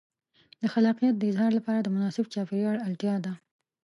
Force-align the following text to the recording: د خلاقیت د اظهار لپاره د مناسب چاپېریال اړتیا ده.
د 0.61 0.63
خلاقیت 0.73 1.15
د 1.17 1.23
اظهار 1.31 1.51
لپاره 1.57 1.79
د 1.81 1.87
مناسب 1.95 2.25
چاپېریال 2.33 2.77
اړتیا 2.87 3.15
ده. 3.25 3.33